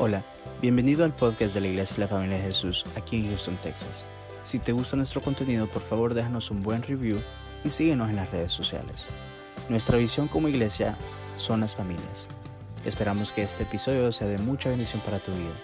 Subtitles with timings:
[0.00, 0.22] Hola,
[0.62, 4.06] bienvenido al podcast de la Iglesia de la Familia de Jesús aquí en Houston, Texas.
[4.44, 7.20] Si te gusta nuestro contenido, por favor déjanos un buen review
[7.64, 9.08] y síguenos en las redes sociales.
[9.68, 10.96] Nuestra visión como iglesia
[11.36, 12.28] son las familias.
[12.84, 15.56] Esperamos que este episodio sea de mucha bendición para tu vida.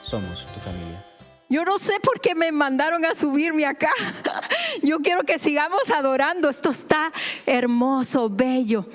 [0.00, 1.04] Somos tu familia.
[1.50, 3.92] Yo no sé por qué me mandaron a subirme acá.
[4.82, 6.48] Yo quiero que sigamos adorando.
[6.48, 7.12] Esto está
[7.44, 8.86] hermoso, bello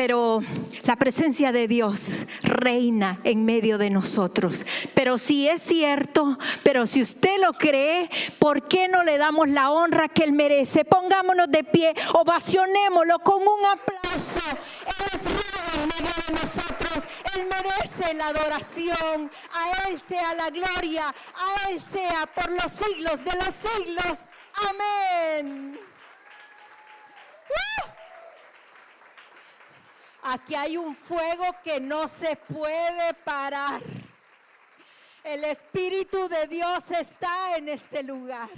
[0.00, 0.40] pero
[0.84, 4.64] la presencia de Dios reina en medio de nosotros.
[4.94, 8.08] Pero si es cierto, pero si usted lo cree,
[8.38, 10.86] ¿por qué no le damos la honra que Él merece?
[10.86, 14.40] Pongámonos de pie, ovacionémoslo con un aplauso.
[14.86, 17.04] Él es rey en medio de nosotros.
[17.34, 19.30] Él merece la adoración.
[19.52, 21.08] A Él sea la gloria.
[21.08, 24.18] A Él sea por los siglos de los siglos.
[24.66, 25.78] Amén.
[30.22, 33.82] Aquí hay un fuego que no se puede parar.
[35.24, 38.50] El Espíritu de Dios está en este lugar,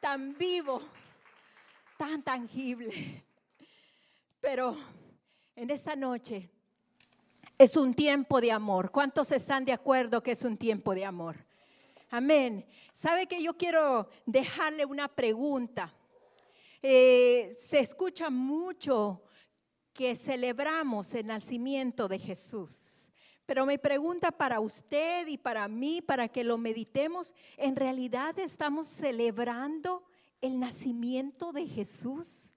[0.00, 0.80] tan vivo,
[1.98, 3.24] tan tangible.
[4.40, 4.76] Pero
[5.54, 6.50] en esta noche
[7.58, 8.90] es un tiempo de amor.
[8.90, 11.36] ¿Cuántos están de acuerdo que es un tiempo de amor?
[12.10, 12.66] Amén.
[12.92, 15.92] ¿Sabe que yo quiero dejarle una pregunta?
[16.80, 19.25] Eh, se escucha mucho
[19.96, 23.10] que celebramos el nacimiento de Jesús.
[23.46, 28.88] Pero mi pregunta para usted y para mí, para que lo meditemos, ¿en realidad estamos
[28.88, 30.04] celebrando
[30.40, 32.52] el nacimiento de Jesús?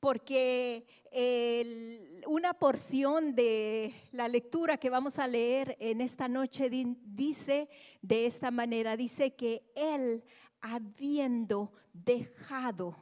[0.00, 0.86] Porque
[2.26, 7.68] una porción de la lectura que vamos a leer en esta noche dice
[8.00, 10.24] de esta manera, dice que Él
[10.60, 12.96] habiendo dejado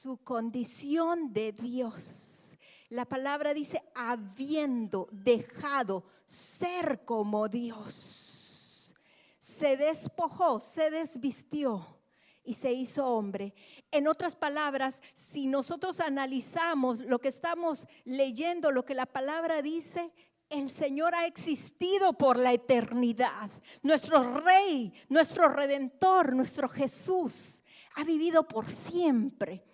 [0.00, 2.58] su condición de Dios.
[2.88, 8.94] La palabra dice, habiendo dejado ser como Dios,
[9.38, 12.00] se despojó, se desvistió
[12.42, 13.54] y se hizo hombre.
[13.90, 20.12] En otras palabras, si nosotros analizamos lo que estamos leyendo, lo que la palabra dice,
[20.50, 23.50] el Señor ha existido por la eternidad.
[23.82, 27.62] Nuestro Rey, nuestro Redentor, nuestro Jesús
[27.96, 29.64] ha vivido por siempre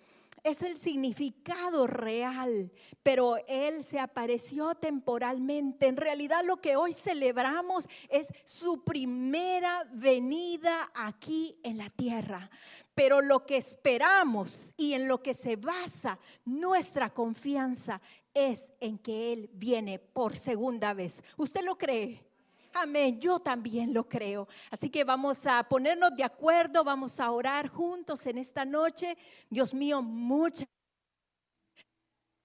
[0.43, 2.71] es el significado real,
[3.03, 5.87] pero Él se apareció temporalmente.
[5.87, 12.49] En realidad lo que hoy celebramos es su primera venida aquí en la tierra.
[12.95, 18.01] Pero lo que esperamos y en lo que se basa nuestra confianza
[18.33, 21.21] es en que Él viene por segunda vez.
[21.37, 22.30] ¿Usted lo cree?
[22.73, 24.47] Amén, yo también lo creo.
[24.69, 29.17] Así que vamos a ponernos de acuerdo, vamos a orar juntos en esta noche.
[29.49, 30.67] Dios mío, muchas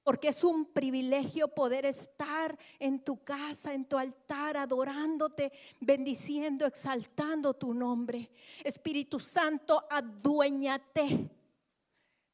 [0.06, 5.50] porque es un privilegio poder estar en tu casa, en tu altar, adorándote,
[5.80, 8.30] bendiciendo, exaltando tu nombre.
[8.62, 11.28] Espíritu Santo, aduéñate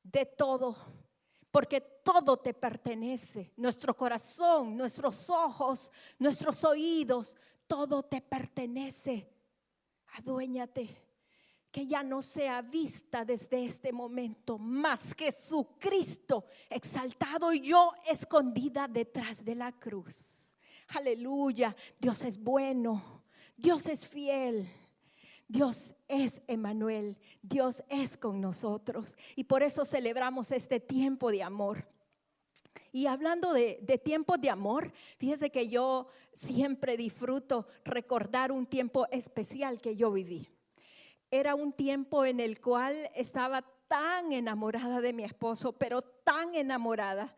[0.03, 0.76] de todo,
[1.50, 7.34] porque todo te pertenece, nuestro corazón, nuestros ojos, nuestros oídos,
[7.72, 9.27] todo te pertenece.
[10.19, 11.09] Aduéñate.
[11.71, 17.94] Que ya no sea vista desde este momento más que su Cristo exaltado y yo
[18.06, 20.55] escondida detrás de la cruz.
[20.88, 21.75] Aleluya.
[21.99, 23.25] Dios es bueno.
[23.56, 24.71] Dios es fiel.
[25.49, 31.87] Dios es Emanuel, Dios es con nosotros y por eso celebramos este tiempo de amor.
[32.93, 39.81] Y hablando de, tiempos de amor, fíjese que yo siempre disfruto recordar un tiempo especial
[39.81, 40.49] que yo viví.
[41.31, 47.34] Era un tiempo en el cual estaba tan enamorada de mi esposo, pero tan enamorada.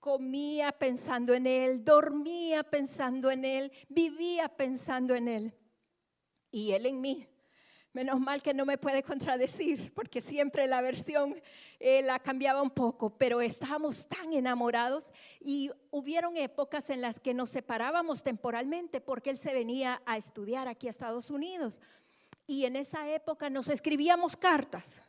[0.00, 5.54] Comía pensando en él, dormía pensando en él, vivía pensando en él.
[6.50, 7.26] Y él en mí.
[7.94, 11.40] Menos mal que no me puede contradecir, porque siempre la versión
[11.78, 17.34] eh, la cambiaba un poco, pero estábamos tan enamorados y hubieron épocas en las que
[17.34, 21.80] nos separábamos temporalmente porque él se venía a estudiar aquí a Estados Unidos.
[22.48, 25.00] Y en esa época nos escribíamos cartas.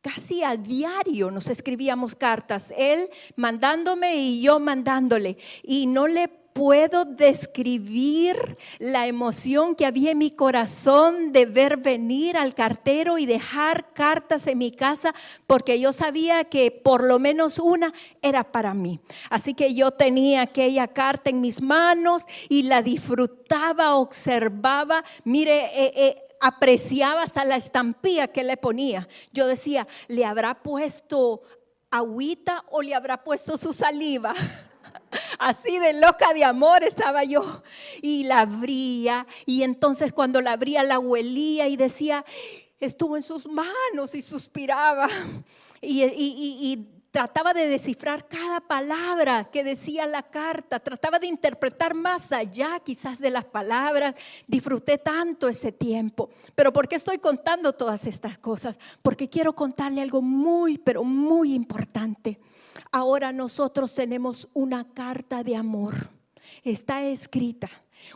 [0.00, 5.38] Casi a diario nos escribíamos cartas, él mandándome y yo mandándole.
[5.62, 12.36] Y no le puedo describir la emoción que había en mi corazón de ver venir
[12.36, 15.14] al cartero y dejar cartas en mi casa,
[15.46, 19.00] porque yo sabía que por lo menos una era para mí.
[19.30, 25.92] Así que yo tenía aquella carta en mis manos y la disfrutaba, observaba, mire, eh,
[25.96, 29.08] eh, apreciaba hasta la estampilla que le ponía.
[29.32, 31.42] Yo decía, ¿le habrá puesto
[31.90, 34.34] agüita o le habrá puesto su saliva?
[35.38, 37.62] Así de loca de amor estaba yo.
[38.00, 39.26] Y la abría.
[39.46, 42.24] Y entonces cuando la abría la huelía y decía,
[42.80, 45.08] estuvo en sus manos y suspiraba.
[45.80, 52.32] Y, y, trataba de descifrar cada palabra que decía la carta, trataba de interpretar más
[52.32, 54.14] allá quizás de las palabras.
[54.46, 56.30] Disfruté tanto ese tiempo.
[56.54, 58.78] Pero ¿por qué estoy contando todas estas cosas?
[59.02, 62.40] Porque quiero contarle algo muy, pero muy importante.
[62.92, 66.10] Ahora nosotros tenemos una carta de amor.
[66.62, 67.70] Está escrita.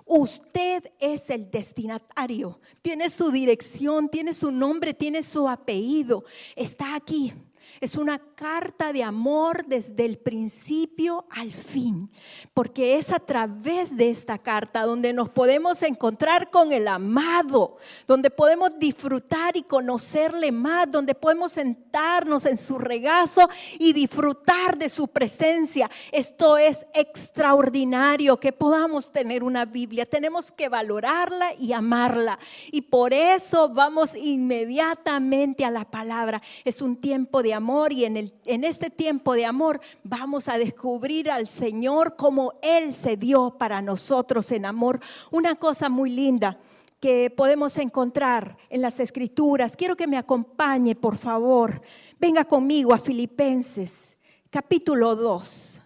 [0.04, 2.60] Usted es el destinatario.
[2.82, 6.24] Tiene su dirección, tiene su nombre, tiene su apellido.
[6.54, 7.32] Está aquí.
[7.80, 12.10] Es una carta de amor desde el principio al fin,
[12.54, 17.76] porque es a través de esta carta donde nos podemos encontrar con el amado,
[18.06, 23.48] donde podemos disfrutar y conocerle más, donde podemos sentarnos en su regazo
[23.78, 25.90] y disfrutar de su presencia.
[26.12, 30.06] Esto es extraordinario que podamos tener una Biblia.
[30.06, 32.38] Tenemos que valorarla y amarla.
[32.70, 36.42] Y por eso vamos inmediatamente a la palabra.
[36.64, 40.58] Es un tiempo de amor y en, el, en este tiempo de amor vamos a
[40.58, 45.00] descubrir al Señor como Él se dio para nosotros en amor.
[45.32, 46.60] Una cosa muy linda
[47.00, 49.76] que podemos encontrar en las escrituras.
[49.76, 51.82] Quiero que me acompañe, por favor.
[52.18, 54.16] Venga conmigo a Filipenses,
[54.50, 55.80] capítulo 2.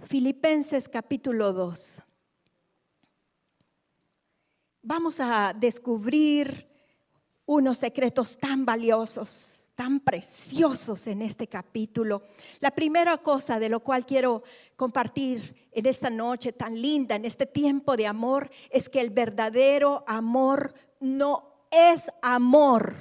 [0.00, 2.02] Filipenses, capítulo 2.
[4.82, 6.66] Vamos a descubrir
[7.46, 12.22] unos secretos tan valiosos, tan preciosos en este capítulo.
[12.60, 14.42] La primera cosa de lo cual quiero
[14.74, 20.04] compartir en esta noche tan linda, en este tiempo de amor, es que el verdadero
[20.06, 22.94] amor no es amor.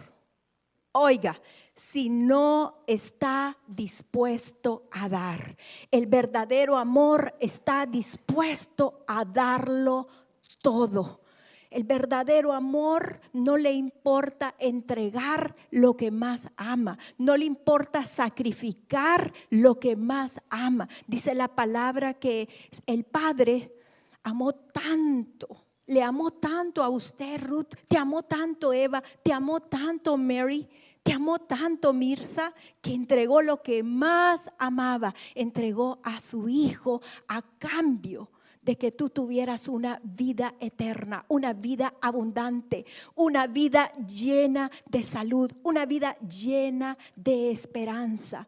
[0.91, 1.41] Oiga,
[1.75, 5.57] si no está dispuesto a dar.
[5.91, 10.07] El verdadero amor está dispuesto a darlo
[10.61, 11.24] todo.
[11.75, 19.33] El verdadero amor no le importa entregar lo que más ama, no le importa sacrificar
[19.49, 20.87] lo que más ama.
[21.05, 22.47] Dice la palabra que
[22.85, 23.73] el Padre
[24.23, 30.15] amó tanto, le amó tanto a usted, Ruth, te amó tanto Eva, te amó tanto
[30.15, 30.69] Mary.
[31.03, 32.51] Te amó tanto Mirza
[32.81, 38.31] que entregó lo que más amaba, entregó a su hijo a cambio
[38.65, 45.51] de que tú tuvieras una vida eterna, una vida abundante, una vida llena de salud,
[45.63, 48.47] una vida llena de esperanza.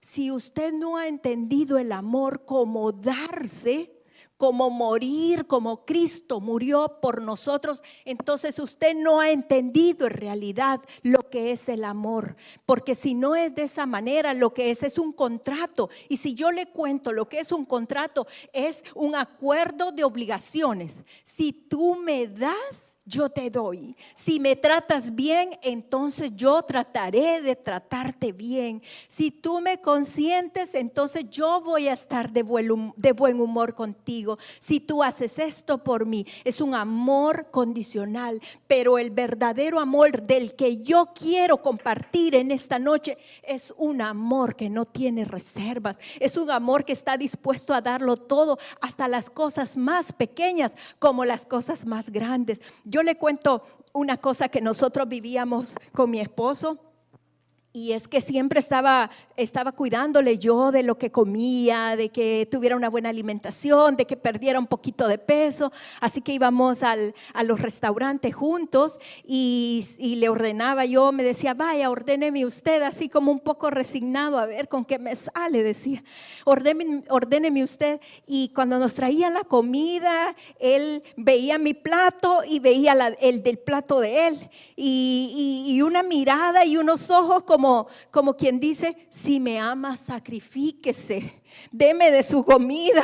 [0.00, 3.97] Si usted no ha entendido el amor como darse,
[4.38, 11.28] como morir, como Cristo murió por nosotros, entonces usted no ha entendido en realidad lo
[11.28, 12.36] que es el amor.
[12.64, 15.90] Porque si no es de esa manera, lo que es es un contrato.
[16.08, 21.02] Y si yo le cuento lo que es un contrato, es un acuerdo de obligaciones.
[21.24, 23.96] Si tú me das, yo te doy.
[24.14, 28.82] Si me tratas bien, entonces yo trataré de tratarte bien.
[29.08, 34.38] Si tú me consientes, entonces yo voy a estar de buen, humor contigo.
[34.60, 40.54] Si tú haces esto por mí, es un amor condicional, pero el verdadero amor del
[40.54, 46.36] que yo quiero compartir en esta noche es un amor que no tiene reservas, es
[46.36, 51.46] un amor que está dispuesto a darlo todo, hasta las cosas más pequeñas como las
[51.46, 52.60] cosas más grandes.
[52.84, 53.62] Yo le cuento
[53.92, 56.78] una cosa que nosotros vivíamos con mi esposo.
[57.70, 62.74] Y es que siempre estaba, estaba cuidándole yo de lo que comía, de que tuviera
[62.74, 65.70] una buena alimentación, de que perdiera un poquito de peso.
[66.00, 71.90] Así que íbamos al, a los restaurantes juntos y, le ordenaba yo, me decía, vaya,
[71.90, 76.02] ordéneme usted, así como un poco resignado, a ver con qué me sale, decía,
[76.46, 78.00] ordéneme, ordéneme usted.
[78.26, 84.00] Y cuando nos traía la comida, él veía mi plato y veía el del plato
[84.00, 84.50] de él.
[84.74, 87.57] Y, y, y una mirada y unos ojos como
[88.10, 93.02] como, quien dice, si me ama, sacrifíquese, deme de su comida.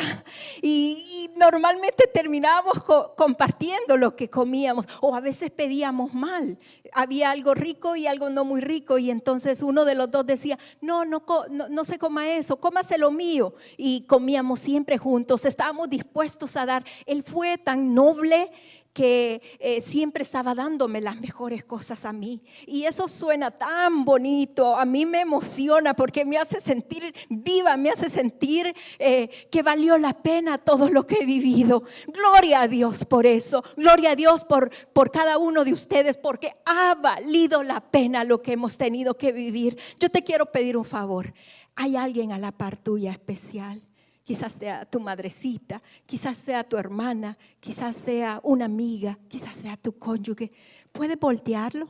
[0.62, 2.84] Y, normalmente terminábamos
[3.16, 6.58] compartiendo lo que comíamos o a veces pedíamos mal.
[6.92, 10.58] Había algo rico y algo no muy rico y entonces uno de los dos decía,
[10.80, 13.54] no, no, no, no se coma eso, cómase lo mío.
[13.76, 16.84] Y comíamos siempre juntos, estábamos dispuestos a dar.
[17.04, 18.52] Él fue tan noble
[18.94, 22.42] que eh, siempre estaba dándome las mejores cosas a mí.
[22.66, 27.90] Y eso suena tan bonito, a mí me emociona porque me hace sentir viva, me
[27.90, 31.82] hace sentir eh, que valió la pena todo lo que he vivido.
[32.06, 36.52] Gloria a Dios por eso, gloria a Dios por, por cada uno de ustedes, porque
[36.64, 39.76] ha valido la pena lo que hemos tenido que vivir.
[39.98, 41.34] Yo te quiero pedir un favor,
[41.74, 43.82] hay alguien a la par tuya especial
[44.24, 49.98] quizás sea tu madrecita, quizás sea tu hermana, quizás sea una amiga, quizás sea tu
[49.98, 50.50] cónyuge.
[50.90, 51.88] ¿Puedes voltearlo?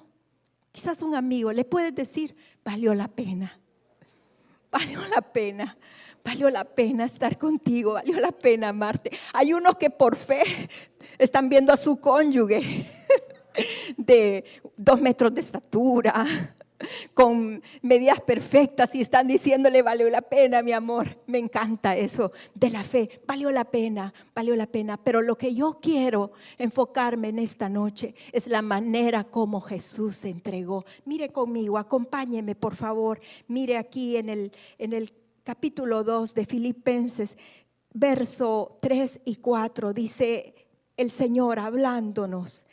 [0.73, 3.57] Quizás un amigo, le puedes decir, valió la pena,
[4.73, 5.79] valió la pena,
[6.25, 9.13] valió la pena estar contigo, valió la pena amarte.
[9.33, 10.43] Hay unos que por fe
[11.17, 12.91] están viendo a su cónyuge
[13.97, 14.45] de
[14.77, 16.27] dos metros de estatura,
[17.15, 21.19] con medidas perfectas y están diciéndole, valió la pena, mi amor.
[21.27, 23.23] Me encanta eso de la fe.
[23.27, 24.97] Valió la pena, valió la pena.
[24.97, 30.31] Pero lo que yo quiero enfocarme en esta noche es la manera como Jesús se
[30.31, 30.85] entregó.
[31.05, 33.21] Mire conmigo, acompáñeme, por favor.
[33.49, 35.13] Mire aquí en el, en el
[35.45, 37.37] capítulo 2 de Filipenses,
[37.93, 40.55] verso 3 y 4, dice
[40.97, 42.67] el Señor hablándonos.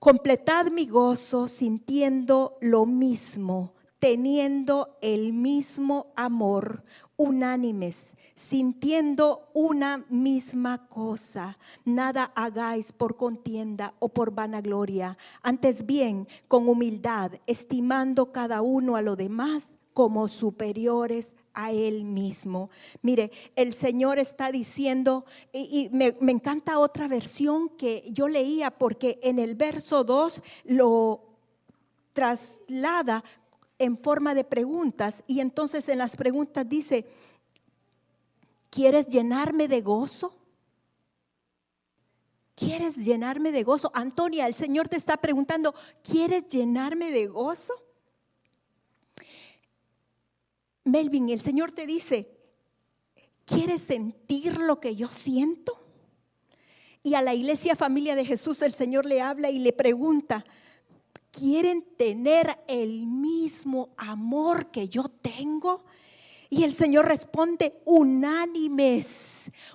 [0.00, 6.82] Completad mi gozo sintiendo lo mismo, teniendo el mismo amor,
[7.18, 11.58] unánimes, sintiendo una misma cosa.
[11.84, 19.02] Nada hagáis por contienda o por vanagloria, antes bien con humildad, estimando cada uno a
[19.02, 22.68] lo demás como superiores a Él mismo.
[23.02, 29.18] Mire, el Señor está diciendo, y, me, me, encanta otra versión que yo leía, porque
[29.22, 31.24] en el verso 2 lo
[32.12, 33.24] traslada
[33.78, 37.06] en forma de preguntas, y entonces en las preguntas dice,
[38.68, 40.34] ¿quieres llenarme de gozo?
[42.60, 43.90] ¿Quieres llenarme de gozo?
[43.94, 47.72] Antonia, el Señor te está preguntando, ¿quieres llenarme de gozo?
[50.90, 52.30] Melvin, el Señor te dice,
[53.44, 55.80] ¿quieres sentir lo que yo siento?
[57.02, 60.44] Y a la iglesia familia de Jesús el Señor le habla y le pregunta,
[61.30, 65.84] ¿quieren tener el mismo amor que yo tengo?
[66.50, 69.06] Y el Señor responde, unánimes,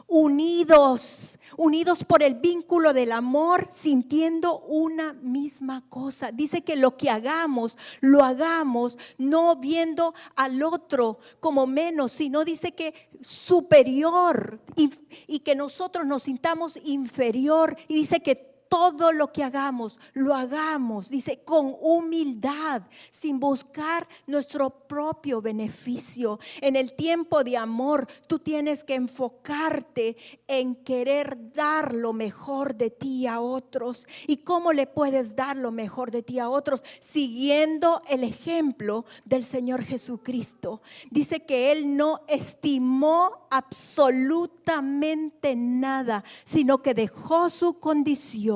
[0.08, 6.34] unidos, unidos por el vínculo del amor, sintiendo una misma cosa.
[6.34, 12.74] Dice que lo que hagamos, lo hagamos no viendo al otro como menos, sino dice
[12.74, 17.78] que superior y, que nosotros nos sintamos inferior.
[17.88, 24.70] Y dice que todo lo que hagamos, lo hagamos, dice, con humildad, sin buscar nuestro
[24.70, 26.40] propio beneficio.
[26.62, 30.18] En el tiempo de amor, tú tienes que enfocarte
[30.48, 34.08] en querer dar lo mejor de ti a otros.
[34.28, 36.84] ¿Y cómo le puedes dar lo mejor de ti a otros?
[37.00, 40.82] Siguiendo el ejemplo del Señor Jesucristo.
[41.12, 48.55] Dice que Él no estimó absolutamente nada, sino que dejó su condición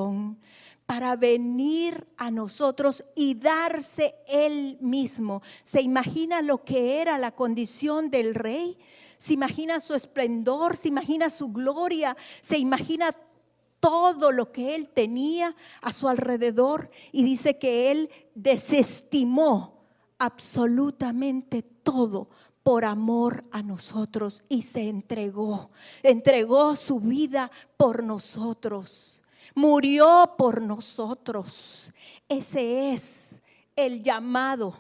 [0.89, 5.43] para venir a nosotros y darse él mismo.
[5.61, 8.75] ¿Se imagina lo que era la condición del rey?
[9.19, 10.75] ¿Se imagina su esplendor?
[10.77, 12.17] ¿Se imagina su gloria?
[12.41, 13.15] ¿Se imagina
[13.79, 16.89] todo lo que él tenía a su alrededor?
[17.11, 19.83] Y dice que él desestimó
[20.17, 22.31] absolutamente todo
[22.63, 25.69] por amor a nosotros y se entregó,
[26.01, 29.18] entregó su vida por nosotros
[29.59, 31.91] murió por nosotros.
[32.29, 33.03] Ese es
[33.75, 34.77] el llamado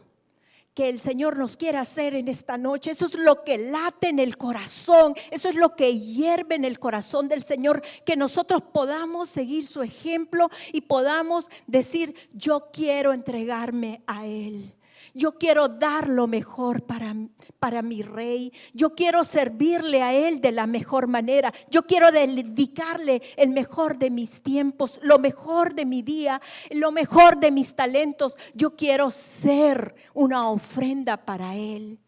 [0.73, 2.91] que el Señor nos quiere hacer en esta noche.
[2.91, 6.79] Eso es lo que late en el corazón, eso es lo que hierve en el
[6.79, 14.01] corazón del Señor, que nosotros podamos seguir su ejemplo y podamos decir, yo quiero entregarme
[14.07, 14.73] a Él.
[15.13, 17.15] Yo quiero dar lo mejor para,
[17.59, 18.51] para mi rey.
[18.73, 21.53] Yo quiero servirle a él de la mejor manera.
[21.69, 27.39] Yo quiero dedicarle el mejor de mis tiempos, lo mejor de mi día, lo mejor
[27.39, 28.37] de mis talentos.
[28.53, 31.99] Yo quiero ser una ofrenda para él.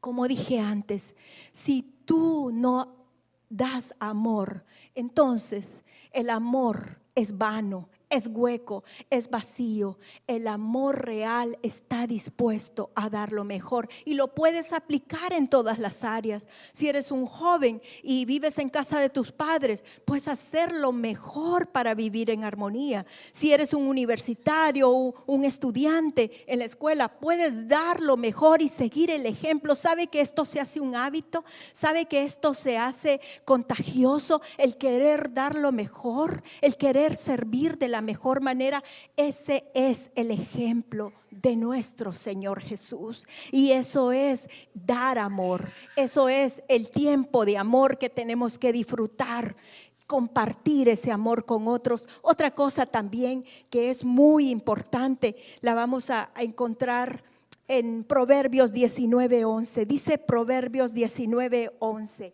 [0.00, 1.14] Como dije antes,
[1.52, 2.96] si tú no
[3.48, 4.64] das amor,
[4.94, 9.98] entonces el amor es vano, es hueco, es vacío.
[10.26, 15.78] El amor real está dispuesto a dar lo mejor y lo puedes aplicar en todas
[15.78, 16.48] las áreas.
[16.72, 21.68] Si eres un joven y vives en casa de tus padres, puedes hacer lo mejor
[21.68, 23.06] para vivir en armonía.
[23.32, 28.68] Si eres un universitario o un estudiante en la escuela, puedes dar lo mejor y
[28.68, 29.74] seguir el ejemplo.
[29.74, 31.44] ¿Sabe que esto se hace un hábito?
[31.72, 34.40] ¿Sabe que esto se hace contagioso?
[34.58, 38.82] El querer dar lo mejor, el querer servir de la mejor manera,
[39.16, 43.26] ese es el ejemplo de nuestro Señor Jesús.
[43.52, 49.56] Y eso es dar amor, eso es el tiempo de amor que tenemos que disfrutar
[50.06, 52.06] compartir ese amor con otros.
[52.22, 57.24] Otra cosa también que es muy importante, la vamos a, encontrar
[57.68, 59.84] en Proverbios 19:11.
[59.84, 62.32] Dice Proverbios 19:11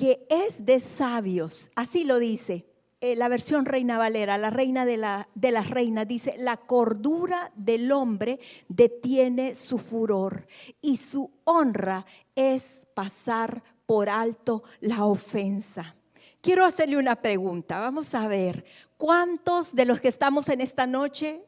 [0.00, 2.64] que es de sabios, así lo dice,
[3.02, 7.90] eh, la versión Reina Valera, la reina de, la, las reinas, dice, la cordura del
[7.92, 10.46] hombre detiene su furor
[10.82, 12.04] y su honra
[12.34, 15.96] es pasar por alto la ofensa.
[16.42, 18.66] Quiero hacerle una pregunta, vamos a ver,
[18.98, 21.42] ¿cuántos de los que estamos en esta noche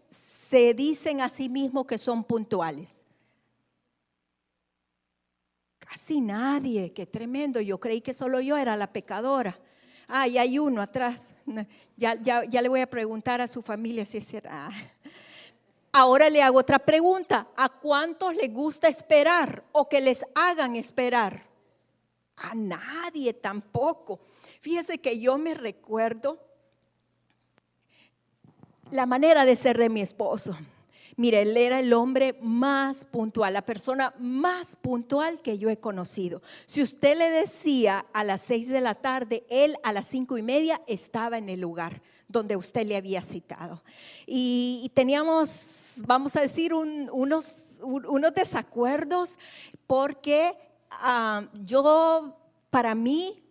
[0.49, 3.05] se dicen a sí mismos que son puntuales?
[5.79, 9.59] Casi nadie, qué tremendo, yo creí que solo yo era la pecadora.
[10.09, 11.32] Ah, y hay uno atrás.
[11.97, 14.35] Ya, ya, ya le voy a preguntar a su familia si es.
[14.49, 14.71] Ah.
[15.93, 17.49] Ahora le hago otra pregunta.
[17.57, 21.45] ¿A cuántos les gusta esperar o que les hagan esperar?
[22.37, 24.21] A nadie tampoco.
[24.61, 26.39] Fíjese que yo me recuerdo
[28.91, 30.57] la manera de ser de mi esposo.
[31.17, 36.43] Mire, él era el hombre más puntual, la persona más puntual que yo he conocido.
[36.65, 40.43] Si usted le decía a las seis de la tarde, él a las cinco y
[40.43, 43.83] media estaba en el lugar donde usted le había citado.
[44.27, 45.67] Y, teníamos,
[45.97, 49.39] vamos a decir, unos, unos desacuerdos
[49.87, 50.57] porque
[50.91, 52.37] ah, yo,
[52.71, 53.43] para mí,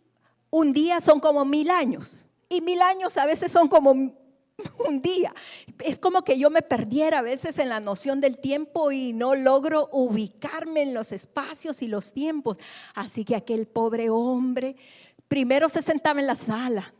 [0.49, 2.25] un día son como mil años.
[2.49, 4.13] Y mil años a veces son como
[4.87, 5.33] un día.
[5.79, 9.35] Es como que yo me perdiera a veces en la noción del tiempo y no
[9.35, 12.57] logro ubicarme en los espacios y los tiempos.
[12.93, 14.75] Así que aquel pobre hombre
[15.27, 16.93] primero se sentaba en la sala.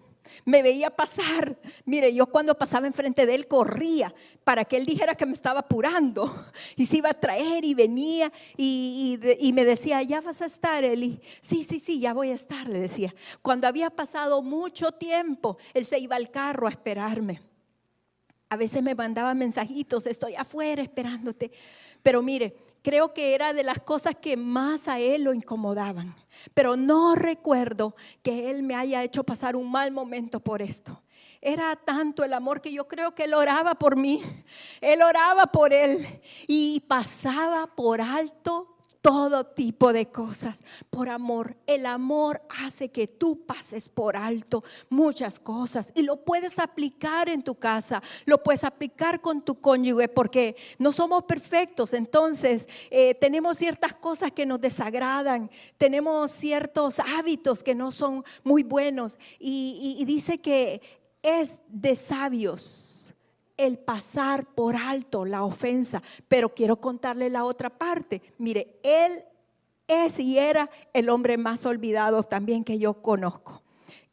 [0.46, 1.58] Me veía pasar.
[1.84, 4.14] Mire, yo cuando pasaba enfrente de él corría
[4.46, 6.34] para que él dijera que me estaba apurando.
[6.78, 9.20] Y se iba a traer y venía y,
[9.54, 11.20] me decía, ya vas a estar, Eli.
[11.42, 13.14] Sí, sí, sí, ya voy a estar, le decía.
[13.42, 17.42] Cuando había pasado mucho tiempo, él se iba al carro a esperarme.
[18.52, 21.54] A veces me mandaba mensajitos, estoy afuera esperándote.
[22.04, 26.14] Pero mire, creo que era de las cosas que más a él lo incomodaban.
[26.54, 31.02] Pero no recuerdo que él me haya hecho pasar un mal momento por esto.
[31.40, 34.22] Era tanto el amor que yo creo que él oraba por mí.
[34.82, 36.06] Él oraba por él
[36.46, 40.64] y pasaba por alto todo tipo de cosas.
[40.90, 41.58] Por amor.
[41.68, 47.44] El amor hace que tú pases por alto muchas cosas y lo puedes aplicar en
[47.44, 53.58] tu casa, lo puedes aplicar con tu cónyuge porque no somos perfectos, entonces eh, tenemos
[53.58, 60.40] ciertas cosas que nos desagradan, tenemos ciertos hábitos que no son muy buenos y dice
[60.40, 60.82] que
[61.22, 62.91] es de sabios
[63.66, 66.02] el pasar por alto la ofensa.
[66.28, 68.22] Pero quiero contarle la otra parte.
[68.38, 69.24] Mire, él
[69.88, 73.62] es y era el hombre más olvidado también que yo conozco.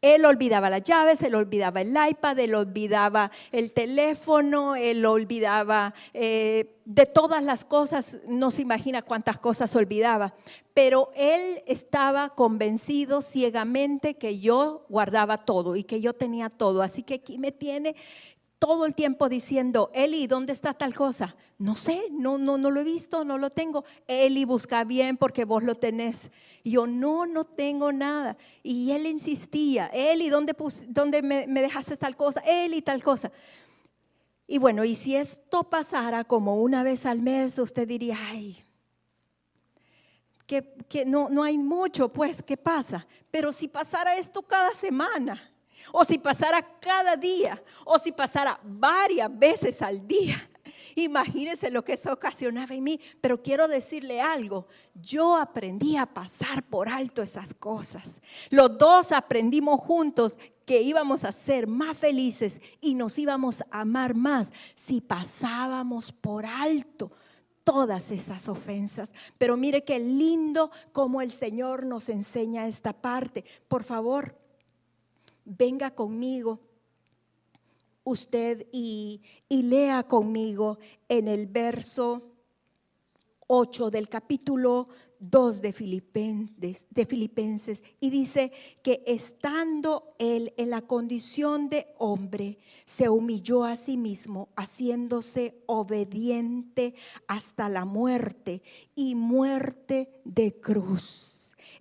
[0.01, 6.77] Él olvidaba las llaves, él olvidaba el iPad, él olvidaba el teléfono, él olvidaba eh,
[6.85, 10.35] de todas las cosas, no se imagina cuántas cosas olvidaba,
[10.73, 16.83] pero él estaba convencido ciegamente que yo guardaba todo y que yo tenía todo.
[16.83, 17.97] Así que aquí me tiene
[18.59, 21.37] todo el tiempo diciendo, Eli, ¿dónde está tal cosa?
[21.59, 23.85] No sé, no, no, no lo he visto, no lo tengo.
[24.07, 26.31] Eli, busca bien porque vos lo tenés.
[26.65, 28.37] Yo, no, no tengo nada.
[28.63, 30.57] Y él insistía, Eli, ¿dónde,
[30.89, 32.41] dónde me, dejaste tal cosa?
[32.41, 33.31] Eli, tal cosa.
[34.47, 38.57] Y bueno, y si esto pasara como una vez al mes, usted diría, ay,
[40.47, 43.07] que, que no, no hay mucho, pues, ¿qué pasa?
[43.31, 45.39] Pero si pasara esto cada semana,
[45.93, 50.37] o si pasara cada día, o si pasara varias veces al día.
[50.95, 56.63] Imagínense lo que eso ocasionaba en mí, pero quiero decirle algo, yo aprendí a pasar
[56.65, 58.19] por alto esas cosas.
[58.51, 64.15] Los dos aprendimos juntos que íbamos a ser más felices y nos íbamos a amar
[64.15, 67.11] más si pasábamos por alto
[67.65, 69.13] todas esas ofensas.
[69.37, 73.45] Pero mire qué lindo como el Señor nos enseña esta parte.
[73.69, 74.35] Por favor,
[75.49, 76.61] venga conmigo
[78.05, 82.23] usted y, y lea conmigo en el verso
[83.47, 84.87] 8 del capítulo
[85.21, 85.73] 2 de
[86.91, 93.75] de Filipenses y dice que estando él en la condición de hombre, se humilló a
[93.75, 96.95] sí mismo, haciéndose obediente
[97.27, 98.63] hasta la muerte
[98.95, 101.38] y muerte de cruz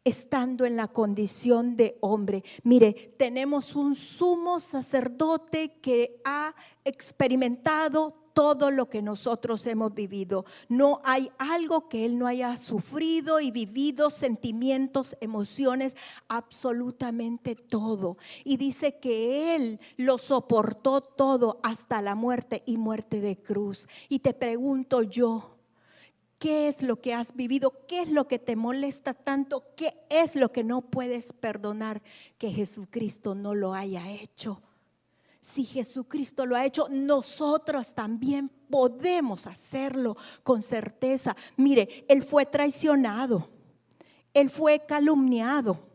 [0.08, 2.44] estando en la condición de hombre.
[2.64, 10.46] Mire, tenemos un sumo sacerdote que ha experimentado todo lo que nosotros hemos vivido.
[10.70, 18.18] No hay algo que Él no haya sufrido y vivido, sentimientos, emociones, absolutamente todo.
[18.46, 23.90] Y dice que Él lo soportó todo hasta la muerte y muerte de cruz.
[24.08, 25.57] Y te pregunto yo,
[26.40, 27.86] ¿Qué es lo que has vivido?
[27.88, 29.74] ¿Qué es lo que te molesta tanto?
[29.76, 32.02] ¿Qué es lo que no puedes perdonar
[32.38, 34.62] que Jesucristo no lo haya hecho?
[35.40, 41.36] Si Jesucristo lo ha hecho, nosotros también podemos hacerlo con certeza.
[41.56, 43.50] Mire, Él fue traicionado,
[44.34, 45.87] Él fue calumniado,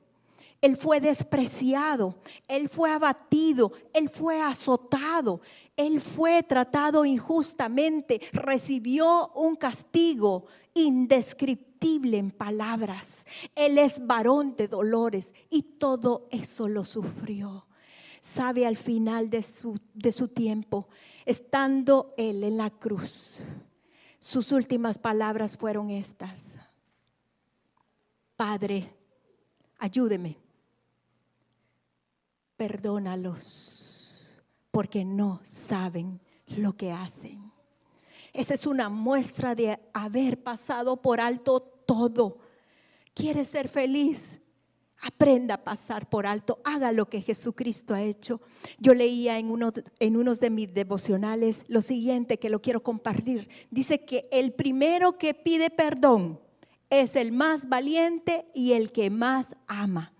[0.62, 2.14] Él fue despreciado,
[2.48, 5.42] Él fue abatido, Él fue azotado,
[5.76, 13.26] Él fue tratado injustamente, recibió un castigo indescriptible en palabras.
[13.54, 17.66] Él es varón de dolores y todo eso lo sufrió
[18.22, 20.88] sabe al final de su, de su tiempo,
[21.26, 23.40] estando Él en la cruz,
[24.18, 26.56] sus últimas palabras fueron estas.
[28.36, 28.94] Padre,
[29.78, 30.36] ayúdeme,
[32.62, 34.24] perdónalos,
[34.70, 37.50] porque no saben lo que hacen.
[38.32, 42.38] Esa es una muestra de haber pasado por alto todo.
[43.14, 44.38] ¿Quieres ser feliz?
[45.00, 48.40] Aprenda a pasar por alto, haga lo que Jesucristo ha hecho.
[48.78, 53.48] Yo leía en uno, en unos de mis devocionales lo siguiente que lo quiero compartir.
[53.72, 56.38] Dice que el primero que pide perdón
[56.90, 60.12] es el más valiente y el que más ama.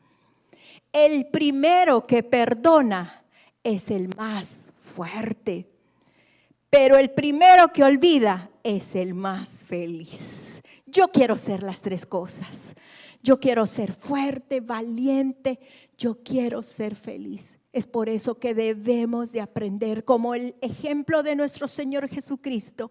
[0.93, 3.25] El primero que perdona
[3.65, 5.69] es el más fuerte.
[6.69, 10.63] Pero el primero que olvida es el más feliz.
[10.87, 12.75] Yo quiero ser las tres cosas.
[13.23, 15.61] Yo quiero ser fuerte, valiente,
[15.97, 17.59] yo quiero ser feliz.
[17.73, 22.91] Es por eso que debemos de aprender, como el ejemplo de nuestro Señor Jesucristo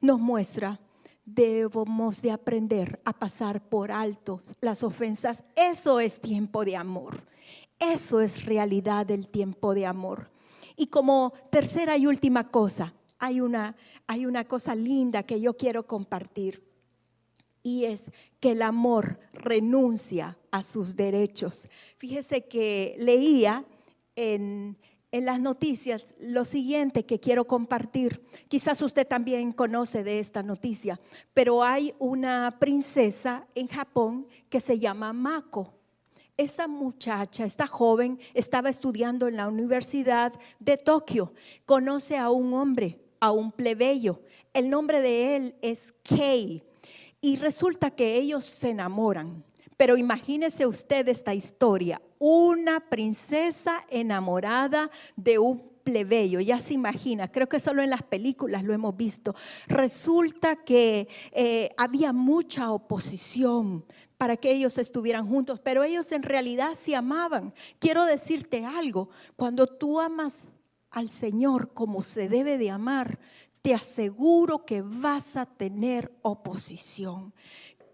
[0.00, 0.78] nos muestra,
[1.24, 5.42] debemos de aprender a pasar por alto las ofensas.
[5.56, 7.29] Eso es tiempo de amor.
[7.80, 10.30] Eso es realidad del tiempo de amor.
[10.76, 13.74] Y como tercera y última cosa, hay una,
[14.06, 16.70] hay una cosa linda que yo quiero compartir
[17.62, 21.68] y es que el amor renuncia a sus derechos.
[21.96, 23.64] Fíjese que leía
[24.16, 24.78] en,
[25.12, 28.24] en, las noticias lo siguiente que quiero compartir.
[28.48, 31.00] Quizás usted también conoce de esta noticia,
[31.34, 35.79] pero hay una princesa en Japón que se llama Mako.
[36.40, 41.34] Esta muchacha, esta joven, estaba estudiando en la Universidad de Tokio.
[41.66, 44.22] Conoce a un hombre, a un plebeyo.
[44.54, 46.62] El nombre de él es Kei
[47.20, 49.44] y resulta que ellos se enamoran.
[49.76, 57.48] Pero imagínese usted esta historia, una princesa enamorada de un plebeyo, ya se imagina, creo
[57.48, 59.34] que solo en las películas lo hemos visto.
[59.66, 63.84] Resulta que eh, había mucha oposición
[64.16, 67.52] para que ellos estuvieran juntos, pero ellos en realidad se amaban.
[67.80, 70.38] Quiero decirte algo, cuando tú amas
[70.90, 73.18] al Señor como se debe de amar,
[73.60, 77.34] te aseguro que vas a tener oposición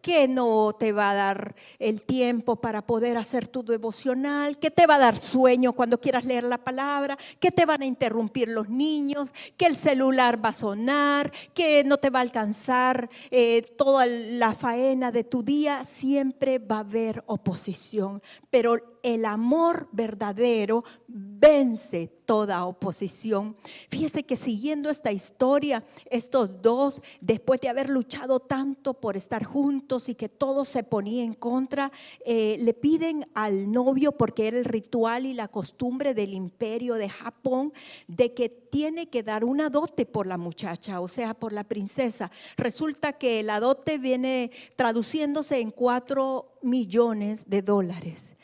[0.06, 4.86] que no te va a dar el tiempo para poder hacer tu devocional, que te
[4.86, 8.68] va a dar sueño cuando quieras leer la palabra, que te van a interrumpir los
[8.68, 14.06] niños, que el celular va a sonar, que no te va a alcanzar eh, toda
[14.06, 18.22] la faena de tu día, siempre va a haber oposición.
[18.48, 23.56] Pero el amor verdadero vence toda oposición.
[23.88, 30.08] Fíjese que siguiendo esta historia, estos dos, después de haber luchado tanto por estar juntos
[30.08, 31.92] y que todo se ponía en contra,
[32.24, 37.08] eh, le piden al novio, porque era el ritual y la costumbre del imperio de
[37.08, 37.72] Japón,
[38.08, 42.30] de que tiene que dar una dote por la muchacha, o sea, por la princesa.
[42.56, 48.35] Resulta que la dote viene traduciéndose en cuatro millones de dólares.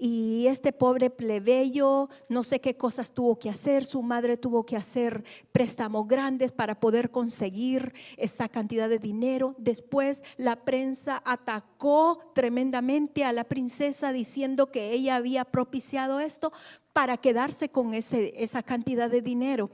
[0.00, 4.76] Y este pobre plebeyo no sé qué cosas tuvo que hacer, su madre tuvo que
[4.76, 9.54] hacer préstamos grandes para poder conseguir esa cantidad de dinero.
[9.58, 16.50] Después la prensa atacó tremendamente a la princesa diciendo que ella había propiciado esto
[16.94, 19.70] para quedarse con ese, esa cantidad de dinero.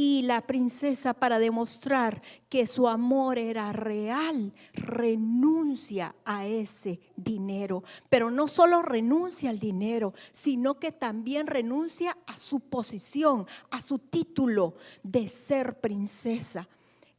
[0.00, 7.82] Y la princesa, para demostrar que su amor era real, renuncia a ese dinero.
[8.08, 13.98] Pero no solo renuncia al dinero, sino que también renuncia a su posición, a su
[13.98, 16.68] título de ser princesa.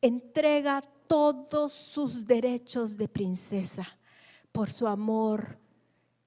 [0.01, 3.97] Entrega todos sus derechos de princesa
[4.53, 5.59] por su amor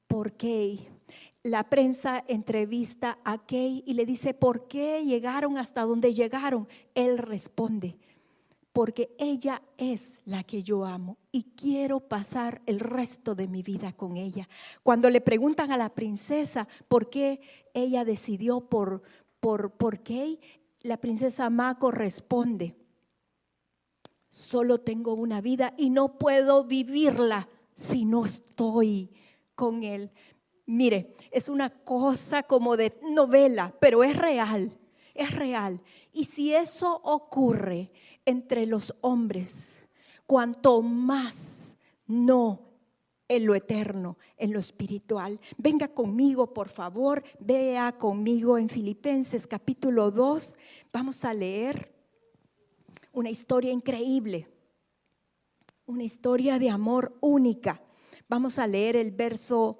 [0.07, 0.35] por
[1.43, 6.69] la prensa entrevista a Kay y le dice, ¿por qué llegaron hasta donde llegaron?
[6.95, 7.99] Él responde,
[8.73, 13.93] porque ella es la que yo amo y quiero pasar el resto de mi vida
[13.93, 14.49] con ella.
[14.83, 17.41] Cuando le preguntan a la princesa por qué
[17.75, 19.03] ella decidió por,
[19.41, 20.39] por, por Kay,
[20.83, 22.77] la princesa Mako responde,
[24.31, 29.11] solo tengo una vida y no puedo vivirla si no estoy
[29.55, 30.11] con él.
[30.67, 34.79] Mire, es una cosa como de novela, pero es real,
[35.15, 35.81] es real.
[36.13, 37.91] Y si eso ocurre
[38.25, 39.89] entre los hombres,
[40.27, 42.73] cuanto más no
[43.29, 45.41] en lo eterno, en lo espiritual.
[45.57, 50.57] Venga conmigo, por favor, vea conmigo en Filipenses capítulo 2.
[50.93, 51.93] Vamos a leer
[53.13, 54.49] una historia increíble,
[55.87, 57.83] una historia de amor única.
[58.29, 59.79] Vamos a leer el verso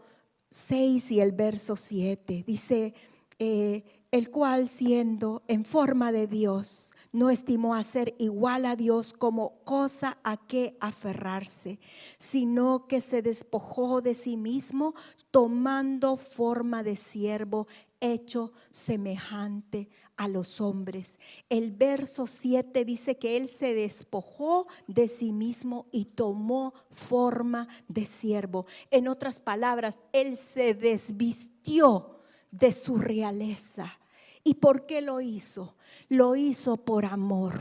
[0.53, 2.45] 6 y el verso 7.
[2.47, 2.95] Dice,
[3.39, 9.15] eh, el cual siendo en forma de Dios, no estimó a ser igual a Dios
[9.15, 11.81] como cosa a que aferrarse,
[12.19, 14.95] sino que se despojó de sí mismo,
[15.31, 17.67] tomando forma de siervo,
[18.01, 21.19] hecho semejante a los hombres.
[21.49, 28.07] El verso 7 dice que Él se despojó de sí mismo y tomó forma de
[28.07, 28.67] siervo.
[28.91, 32.21] En otras palabras, Él se desvistió
[32.51, 33.99] de su realeza.
[34.45, 35.77] ¿Y por qué lo hizo?
[36.09, 37.61] Lo hizo por amor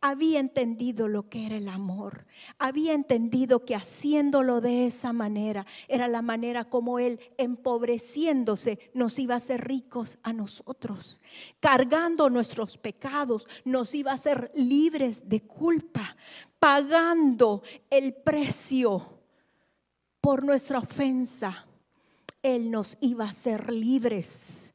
[0.00, 2.26] había entendido lo que era el amor,
[2.58, 9.34] había entendido que haciéndolo de esa manera era la manera como Él, empobreciéndose, nos iba
[9.34, 11.22] a hacer ricos a nosotros,
[11.60, 16.16] cargando nuestros pecados, nos iba a hacer libres de culpa,
[16.58, 19.20] pagando el precio
[20.20, 21.66] por nuestra ofensa.
[22.42, 24.66] Él nos iba a hacer libres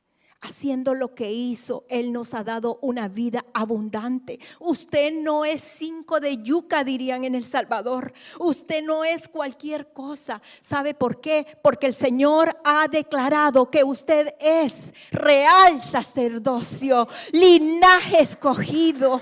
[0.41, 4.39] haciendo lo que hizo, Él nos ha dado una vida abundante.
[4.59, 8.13] Usted no es cinco de yuca, dirían en El Salvador.
[8.39, 10.41] Usted no es cualquier cosa.
[10.59, 11.45] ¿Sabe por qué?
[11.61, 19.21] Porque el Señor ha declarado que usted es real sacerdocio, linaje escogido.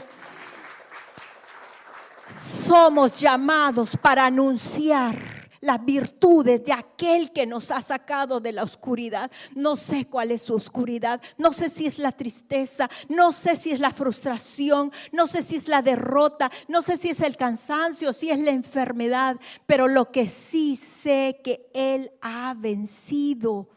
[2.66, 9.32] Somos llamados para anunciar las virtudes de aquel que nos ha sacado de la oscuridad.
[9.56, 13.72] No sé cuál es su oscuridad, no sé si es la tristeza, no sé si
[13.72, 18.14] es la frustración, no sé si es la derrota, no sé si es el cansancio,
[18.14, 23.70] si es la enfermedad, pero lo que sí sé que Él ha vencido.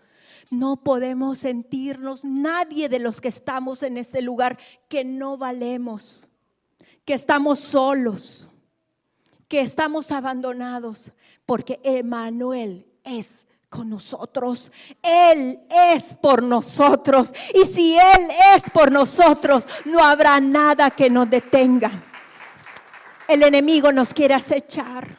[0.50, 6.28] No podemos sentirnos, nadie de los que estamos en este lugar, que no valemos,
[7.06, 8.50] que estamos solos
[9.52, 11.12] que estamos abandonados,
[11.44, 14.72] porque Emanuel es con nosotros.
[15.02, 15.60] Él
[15.92, 17.34] es por nosotros.
[17.52, 22.02] Y si Él es por nosotros, no habrá nada que nos detenga.
[23.28, 25.18] El enemigo nos quiere acechar.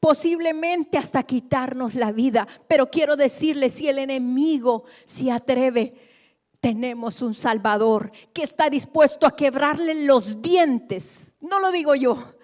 [0.00, 2.48] Posiblemente hasta quitarnos la vida.
[2.68, 5.92] Pero quiero decirle, si el enemigo se atreve,
[6.58, 11.34] tenemos un Salvador que está dispuesto a quebrarle los dientes.
[11.42, 12.37] No lo digo yo,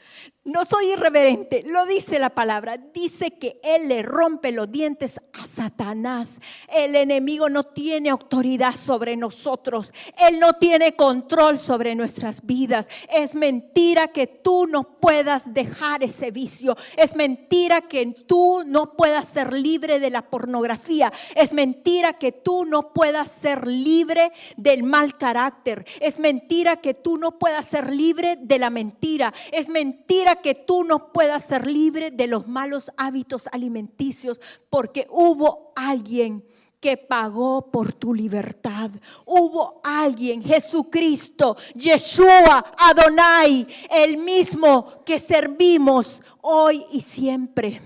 [0.45, 2.77] no soy irreverente, lo dice la palabra.
[2.77, 6.33] Dice que Él le rompe los dientes a Satanás.
[6.69, 9.91] El enemigo no tiene autoridad sobre nosotros.
[10.19, 12.89] Él no tiene control sobre nuestras vidas.
[13.11, 16.77] Es mentira que tú no puedas dejar ese vicio.
[16.99, 21.11] Es mentira que tú no puedas ser libre de la pornografía.
[21.35, 25.87] Es mentira que tú no puedas ser libre del mal carácter.
[26.01, 29.33] Es mentira que tú no puedas ser libre de la mentira.
[29.51, 35.73] Es mentira que tú no puedas ser libre de los malos hábitos alimenticios porque hubo
[35.77, 36.45] alguien
[36.81, 38.91] que pagó por tu libertad.
[39.25, 47.81] Hubo alguien, Jesucristo, Yeshua, Adonai, el mismo que servimos hoy y siempre.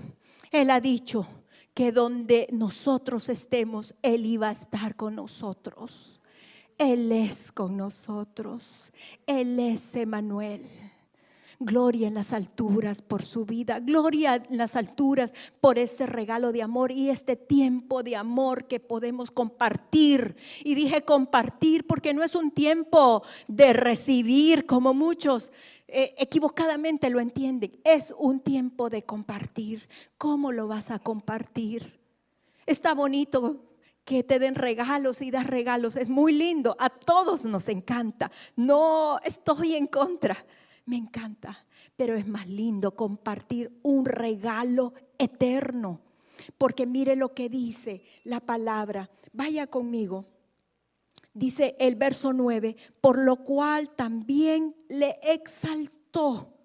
[0.51, 1.25] Él ha dicho,
[1.79, 6.19] que donde nosotros estemos, Él iba a estar con nosotros.
[6.77, 8.91] Él es con nosotros.
[9.25, 10.67] Él es Emanuel.
[11.61, 13.81] Gloria en las alturas por su vida.
[13.81, 18.79] Gloria en las alturas por este regalo de amor y este tiempo de amor que
[18.79, 20.37] podemos compartir.
[20.63, 25.51] Y dije compartir porque no es un tiempo de recibir como muchos
[25.89, 27.77] eh, equivocadamente lo entienden.
[27.83, 29.89] Es un tiempo de compartir.
[30.17, 31.99] ¿Cómo lo vas a compartir?
[32.65, 33.65] Está bonito
[34.05, 35.97] que te den regalos y das regalos.
[35.97, 36.77] Es muy lindo.
[36.79, 38.31] A todos nos encanta.
[38.55, 40.37] No estoy en contra
[40.89, 46.01] me encanta, pero es más lindo compartir un regalo eterno.
[46.57, 49.09] Porque mire lo que dice la palabra.
[49.31, 50.25] Vaya conmigo.
[51.33, 56.55] Dice el verso 9, por lo cual también le exaltó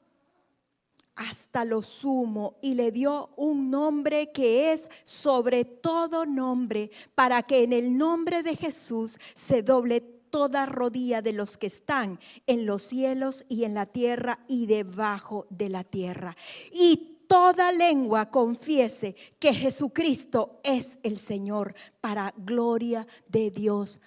[1.15, 7.63] hasta lo sumo y le dio un nombre que es sobre todo nombre, para que
[7.63, 12.19] en el nombre de Jesús se doble toda rodilla de los que están
[12.49, 16.37] en los cielos y en la tierra y debajo de la tierra.
[16.73, 24.01] Y toda lengua confiese que Jesucristo es el Señor para gloria de Dios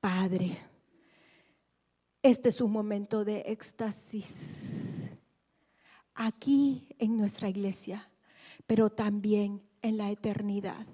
[0.00, 0.58] Padre.
[2.22, 5.08] Este es un momento de éxtasis
[6.12, 8.06] aquí en nuestra iglesia,
[8.66, 10.86] pero también en la eternidad.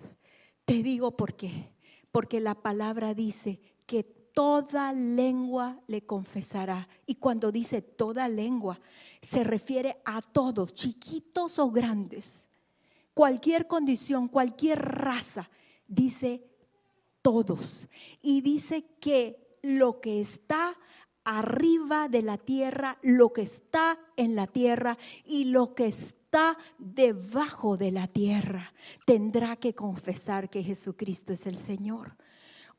[0.64, 1.72] Te digo por qué.
[2.12, 6.88] Porque la palabra dice que toda lengua le confesará.
[7.05, 8.81] Y cuando dice toda lengua,
[9.20, 12.42] se refiere a todos, chiquitos o grandes.
[13.12, 15.50] Cualquier condición, cualquier raza,
[15.87, 16.42] dice
[17.20, 17.87] todos.
[18.22, 20.74] Y dice que lo que está
[21.22, 27.76] arriba de la tierra, lo que está en la tierra y lo que está debajo
[27.76, 28.72] de la tierra,
[29.05, 32.16] tendrá que confesar que Jesucristo es el Señor.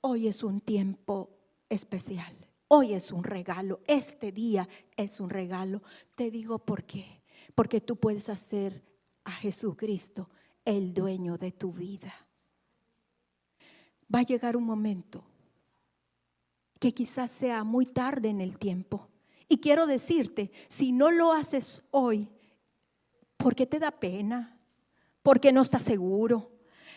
[0.01, 1.37] Hoy es un tiempo
[1.71, 2.35] especial.
[2.67, 5.81] Hoy es un regalo, este día es un regalo.
[6.15, 7.21] Te digo por qué.
[7.55, 8.83] Porque tú puedes hacer
[9.23, 10.29] a Jesucristo
[10.63, 12.13] el dueño de tu vida.
[14.13, 15.23] Va a llegar un momento
[16.79, 19.07] que quizás sea muy tarde en el tiempo.
[19.47, 22.29] Y quiero decirte, si no lo haces hoy,
[23.37, 24.59] porque te da pena,
[25.23, 26.51] porque no estás seguro,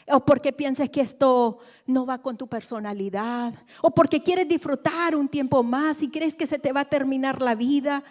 [0.08, 5.28] o porque piensas que esto no va con tu personalidad, o porque quieres disfrutar un
[5.28, 8.02] tiempo más y crees que se te va a terminar la vida,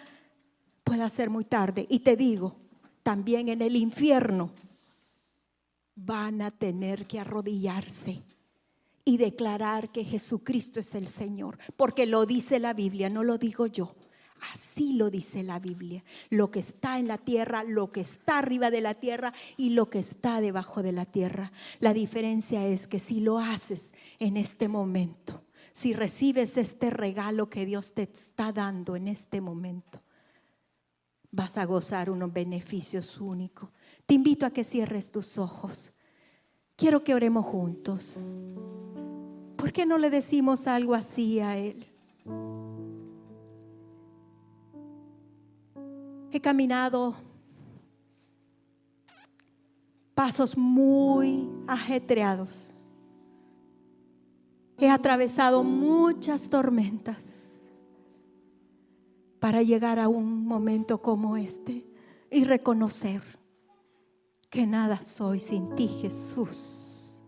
[0.82, 1.86] puede ser muy tarde.
[1.88, 2.56] Y te digo,
[3.02, 4.50] también en el infierno
[5.94, 8.22] van a tener que arrodillarse
[9.04, 13.66] y declarar que Jesucristo es el Señor, porque lo dice la Biblia, no lo digo
[13.66, 13.94] yo.
[14.52, 16.02] Así lo dice la Biblia.
[16.30, 19.88] Lo que está en la tierra, lo que está arriba de la tierra y lo
[19.88, 21.52] que está debajo de la tierra.
[21.80, 27.66] La diferencia es que si lo haces en este momento, si recibes este regalo que
[27.66, 30.02] Dios te está dando en este momento,
[31.30, 33.70] vas a gozar unos beneficios únicos.
[34.06, 35.92] Te invito a que cierres tus ojos.
[36.76, 38.16] Quiero que oremos juntos.
[39.56, 41.93] ¿Por qué no le decimos algo así a Él?
[46.34, 47.14] He caminado
[50.16, 52.74] pasos muy ajetreados.
[54.76, 57.62] He atravesado muchas tormentas
[59.38, 61.86] para llegar a un momento como este
[62.32, 63.22] y reconocer
[64.50, 67.22] que nada soy sin ti, Jesús.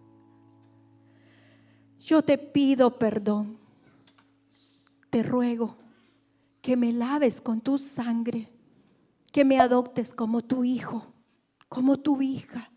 [2.01, 3.57] Yo te pido perdón.
[5.11, 5.77] Te ruego
[6.61, 8.56] que me laves con tu sangre
[9.37, 11.03] que me adoptes como tu hijo,
[11.69, 12.73] como tu hija.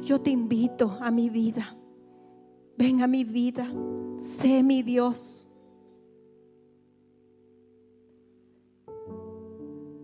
[0.00, 1.76] Yo te invito a mi vida.
[2.76, 3.72] Ven a mi vida.
[4.16, 5.48] Sé mi Dios.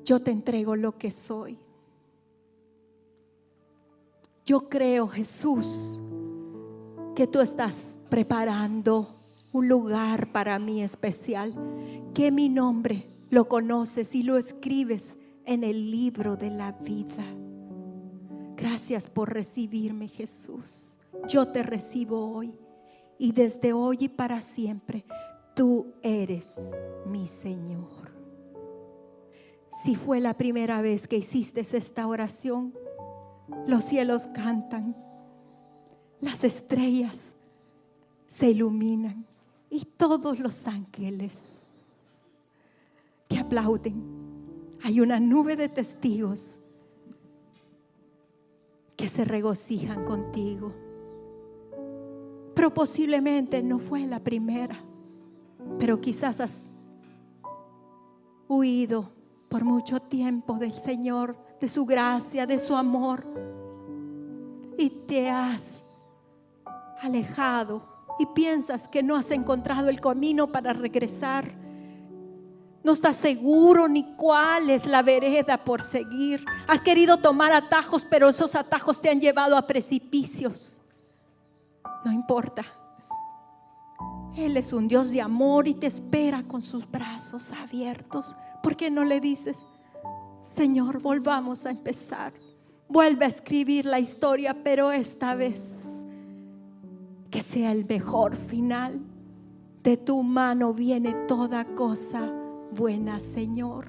[0.04, 1.58] Yo te entrego lo que soy.
[4.44, 6.00] Yo creo, Jesús,
[7.16, 9.16] que tú estás preparando
[9.52, 11.52] un lugar para mí especial,
[12.14, 17.24] que mi nombre lo conoces y lo escribes en el libro de la vida.
[18.56, 20.98] Gracias por recibirme, Jesús.
[21.28, 22.54] Yo te recibo hoy
[23.18, 25.04] y desde hoy y para siempre
[25.54, 26.54] tú eres
[27.06, 28.12] mi Señor.
[29.84, 32.74] Si fue la primera vez que hiciste esta oración,
[33.66, 34.96] los cielos cantan,
[36.20, 37.34] las estrellas
[38.26, 39.26] se iluminan
[39.68, 41.55] y todos los ángeles
[43.28, 44.02] te aplauden.
[44.82, 46.56] Hay una nube de testigos
[48.96, 50.72] que se regocijan contigo.
[52.54, 54.78] Pero posiblemente no fue la primera,
[55.78, 56.68] pero quizás has
[58.48, 59.12] huido
[59.48, 63.26] por mucho tiempo del Señor, de su gracia, de su amor,
[64.78, 65.82] y te has
[67.00, 67.86] alejado
[68.18, 71.65] y piensas que no has encontrado el camino para regresar.
[72.86, 76.44] No estás seguro ni cuál es la vereda por seguir.
[76.68, 80.80] Has querido tomar atajos, pero esos atajos te han llevado a precipicios.
[82.04, 82.62] No importa.
[84.36, 88.36] Él es un Dios de amor y te espera con sus brazos abiertos.
[88.62, 89.64] ¿Por qué no le dices,
[90.44, 92.34] Señor, volvamos a empezar?
[92.88, 96.04] Vuelve a escribir la historia, pero esta vez
[97.32, 99.00] que sea el mejor final.
[99.82, 102.32] De tu mano viene toda cosa
[102.76, 103.88] buena, Señor.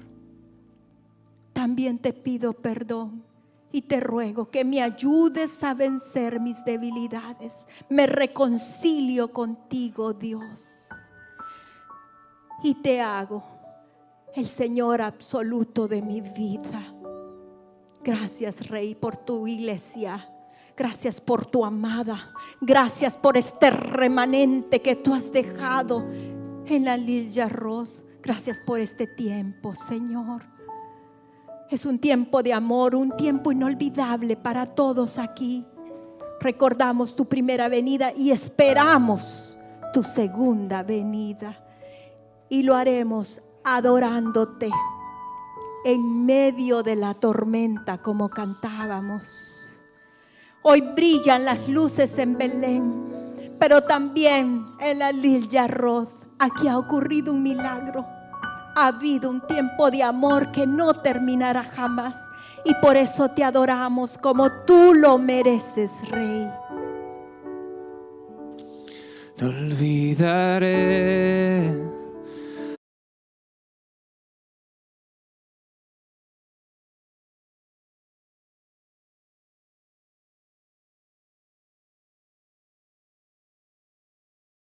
[1.52, 3.24] También te pido perdón
[3.70, 7.66] y te ruego que me ayudes a vencer mis debilidades.
[7.88, 10.88] Me reconcilio contigo, Dios.
[12.62, 13.44] Y te hago
[14.34, 16.94] el Señor absoluto de mi vida.
[18.02, 20.28] Gracias, Rey, por tu iglesia.
[20.76, 22.32] Gracias por tu amada.
[22.60, 26.06] Gracias por este remanente que tú has dejado
[26.66, 28.04] en la Lilla Roz.
[28.28, 30.42] Gracias por este tiempo, Señor.
[31.70, 35.64] Es un tiempo de amor, un tiempo inolvidable para todos aquí.
[36.38, 39.58] Recordamos tu primera venida y esperamos
[39.94, 41.64] tu segunda venida.
[42.50, 44.68] Y lo haremos adorándote
[45.86, 49.70] en medio de la tormenta como cantábamos.
[50.60, 56.26] Hoy brillan las luces en Belén, pero también en la Lilla Roz.
[56.38, 58.17] Aquí ha ocurrido un milagro
[58.78, 62.16] ha habido un tiempo de amor que no terminará jamás.
[62.64, 66.48] Y por eso te adoramos como tú lo mereces, Rey.
[69.38, 70.78] No olvidaré